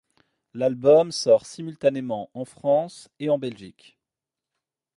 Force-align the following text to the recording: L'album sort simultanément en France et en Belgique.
L'album 0.55 1.11
sort 1.11 1.45
simultanément 1.45 2.31
en 2.33 2.43
France 2.43 3.11
et 3.19 3.29
en 3.29 3.37
Belgique. 3.37 3.99